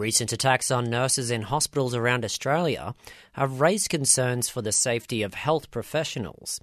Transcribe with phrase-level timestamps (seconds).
[0.00, 2.94] Recent attacks on nurses in hospitals around Australia
[3.34, 6.58] have raised concerns for the safety of health professionals.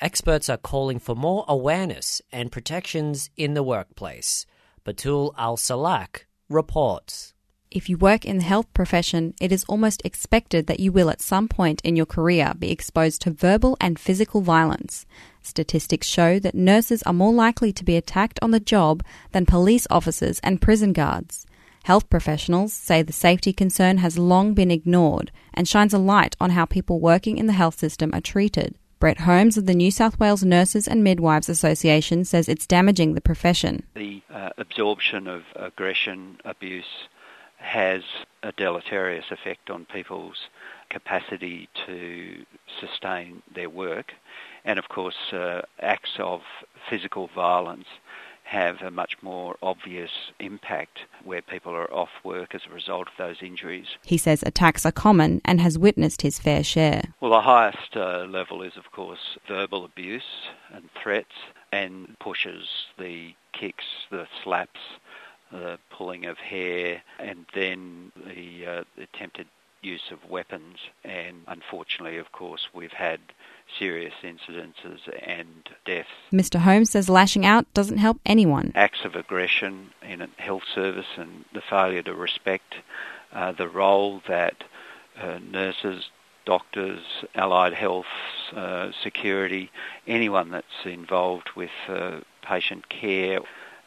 [0.00, 4.44] Experts are calling for more awareness and protections in the workplace.
[4.84, 7.32] Batul Al Salak reports.
[7.70, 11.20] If you work in the health profession, it is almost expected that you will at
[11.20, 15.06] some point in your career be exposed to verbal and physical violence.
[15.42, 19.86] Statistics show that nurses are more likely to be attacked on the job than police
[19.90, 21.46] officers and prison guards.
[21.84, 26.50] Health professionals say the safety concern has long been ignored and shines a light on
[26.50, 28.74] how people working in the health system are treated.
[28.98, 33.22] Brett Holmes of the New South Wales Nurses and Midwives Association says it's damaging the
[33.22, 33.84] profession.
[33.94, 37.08] The uh, absorption of aggression, abuse,
[37.56, 38.02] has
[38.42, 40.48] a deleterious effect on people's
[40.90, 42.44] capacity to
[42.78, 44.12] sustain their work.
[44.66, 46.42] And of course, uh, acts of
[46.88, 47.86] physical violence
[48.50, 53.14] have a much more obvious impact where people are off work as a result of
[53.16, 53.86] those injuries.
[54.04, 57.14] He says attacks are common and has witnessed his fair share.
[57.20, 61.36] Well, the highest uh, level is, of course, verbal abuse and threats
[61.70, 62.66] and pushes,
[62.98, 64.80] the kicks, the slaps,
[65.52, 69.46] the pulling of hair, and then the uh, attempted
[69.82, 70.78] use of weapons.
[71.04, 73.20] And unfortunately, of course, we've had
[73.78, 76.08] serious incidences and deaths.
[76.32, 76.60] Mr.
[76.60, 78.72] Holmes says lashing out doesn't help anyone.
[78.74, 82.76] Acts of aggression in a health service and the failure to respect
[83.32, 84.64] uh, the role that
[85.20, 86.10] uh, nurses,
[86.44, 87.00] doctors,
[87.34, 88.06] allied health,
[88.54, 89.70] uh, security,
[90.06, 93.40] anyone that's involved with uh, patient care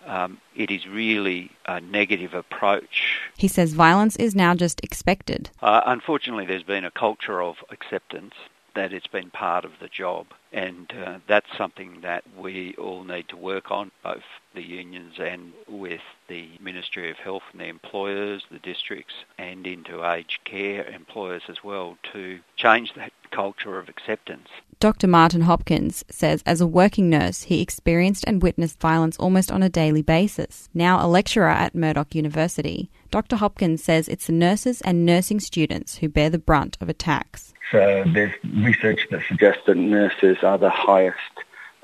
[0.05, 3.19] um, it is really a negative approach.
[3.37, 5.49] He says violence is now just expected.
[5.61, 8.33] Uh, unfortunately, there's been a culture of acceptance
[8.75, 13.27] that it's been part of the job, and uh, that's something that we all need
[13.29, 14.23] to work on, both
[14.53, 20.05] the unions and with the Ministry of Health and the employers, the districts, and into
[20.05, 24.47] aged care employers as well, to change that culture of acceptance.
[24.79, 25.07] Dr.
[25.07, 29.69] Martin Hopkins says as a working nurse, he experienced and witnessed violence almost on a
[29.69, 30.69] daily basis.
[30.73, 33.37] Now a lecturer at Murdoch University, Dr.
[33.37, 37.53] Hopkins says it's the nurses and nursing students who bear the brunt of attacks.
[37.71, 41.17] So there's research that suggests that nurses are the highest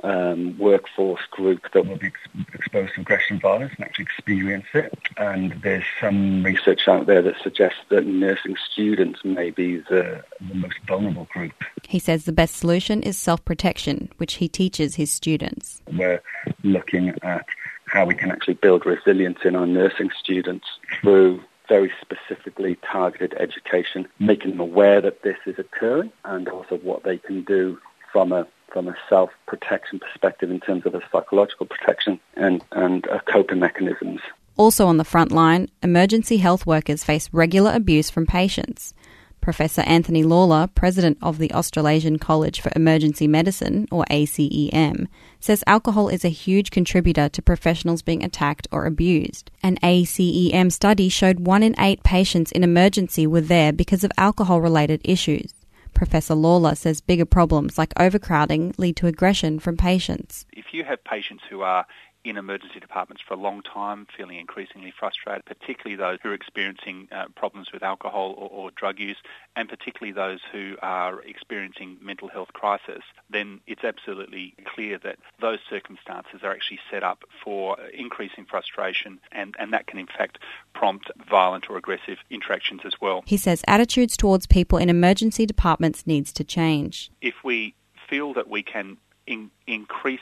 [0.03, 2.19] um, workforce group that will be ex-
[2.53, 4.97] exposed to aggression violence and actually experience it.
[5.17, 10.55] And there's some research out there that suggests that nursing students may be the, the
[10.55, 11.53] most vulnerable group.
[11.87, 15.81] He says the best solution is self-protection, which he teaches his students.
[15.91, 16.21] We're
[16.63, 17.45] looking at
[17.85, 20.67] how we can actually build resilience in our nursing students
[21.01, 27.03] through very specifically targeted education, making them aware that this is occurring and also what
[27.03, 27.79] they can do
[28.11, 33.19] from a from a self-protection perspective in terms of a psychological protection and, and uh,
[33.25, 34.21] coping mechanisms.
[34.57, 38.93] Also on the front line, emergency health workers face regular abuse from patients.
[39.41, 45.07] Professor Anthony Lawler, president of the Australasian College for Emergency Medicine, or ACEM,
[45.39, 49.49] says alcohol is a huge contributor to professionals being attacked or abused.
[49.63, 54.59] An ACEM study showed one in eight patients in emergency were there because of alcohol
[54.59, 55.53] related issues.
[55.93, 60.45] Professor Lawler says bigger problems like overcrowding lead to aggression from patients.
[60.53, 61.85] If you have patients who are
[62.29, 67.07] in emergency departments for a long time, feeling increasingly frustrated, particularly those who are experiencing
[67.11, 69.17] uh, problems with alcohol or, or, drug use,
[69.55, 75.59] and particularly those who are experiencing mental health crisis, then it's absolutely clear that those
[75.69, 80.37] circumstances are actually set up for increasing frustration, and, and that can in fact
[80.73, 83.23] prompt violent or aggressive interactions as well.
[83.25, 87.11] He says attitudes towards people in emergency departments needs to change.
[87.21, 87.73] If we
[88.09, 88.97] feel that we can
[89.27, 90.19] in, increase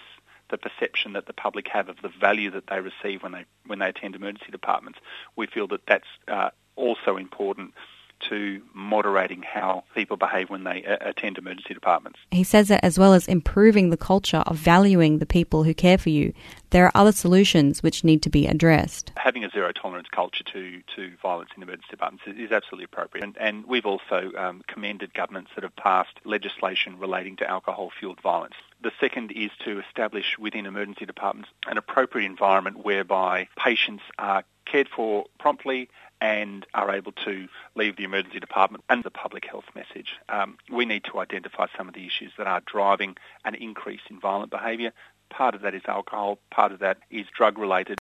[0.50, 3.80] the perception that the public have of the value that they receive when they when
[3.80, 5.00] they attend emergency departments.
[5.35, 7.74] We feel that that's uh, also important
[8.30, 12.20] to moderating how people behave when they uh, attend emergency departments.
[12.32, 15.98] He says that as well as improving the culture of valuing the people who care
[15.98, 16.34] for you,
[16.72, 19.12] there are other solutions which need to be addressed.
[19.18, 23.24] Having a zero tolerance culture to, to violence in emergency departments is, is absolutely appropriate.
[23.24, 28.22] And, and we've also um, commended governments that have passed legislation relating to alcohol fueled
[28.22, 28.56] violence.
[28.81, 34.90] The second is to establish within emergency departments an appropriate environment whereby patients are cared
[34.90, 40.14] for promptly and are able to leave the emergency department and the public health message.
[40.30, 43.16] Um, we need to identify some of the issues that are driving
[43.46, 44.92] an increase in violent behaviour.
[45.30, 47.96] Part of that is alcohol, part of that is drug related.